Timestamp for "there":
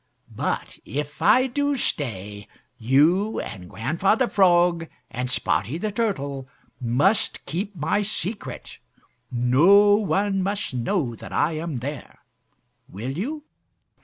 11.77-12.17